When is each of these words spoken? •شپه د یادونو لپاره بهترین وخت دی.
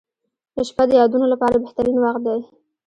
•شپه 0.67 0.83
د 0.87 0.91
یادونو 0.99 1.25
لپاره 1.33 1.55
بهترین 1.63 1.97
وخت 1.99 2.21
دی. 2.27 2.39